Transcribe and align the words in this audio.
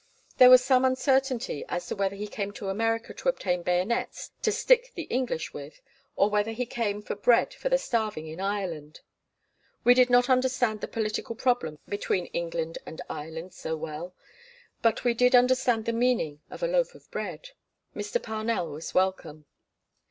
There 0.39 0.49
was 0.49 0.65
some 0.65 0.83
uncertainty 0.83 1.63
as 1.69 1.85
to 1.85 1.95
whether 1.95 2.15
he 2.15 2.25
came 2.27 2.51
to 2.53 2.69
America 2.69 3.13
to 3.13 3.29
obtain 3.29 3.61
bayonets 3.61 4.31
to 4.41 4.51
stick 4.51 4.91
the 4.95 5.03
English 5.03 5.53
with, 5.53 5.79
or 6.15 6.27
whether 6.27 6.49
he 6.53 6.65
came 6.65 7.03
for 7.03 7.13
bread 7.13 7.53
for 7.53 7.69
the 7.69 7.77
starving 7.77 8.25
in 8.25 8.39
Ireland. 8.41 9.01
We 9.83 9.93
did 9.93 10.09
not 10.09 10.27
understand 10.27 10.81
the 10.81 10.87
political 10.87 11.35
problem 11.35 11.77
between 11.87 12.25
England 12.33 12.79
and 12.83 12.99
Ireland 13.11 13.53
so 13.53 13.77
well 13.77 14.15
but 14.81 15.03
we 15.03 15.13
did 15.13 15.35
understand 15.35 15.85
the 15.85 15.93
meaning 15.93 16.41
of 16.49 16.63
a 16.63 16.67
loaf 16.67 16.95
of 16.95 17.11
bread. 17.11 17.49
Mr. 17.95 18.19
Parnell 18.19 18.71
was 18.71 18.95
welcome. 18.95 19.45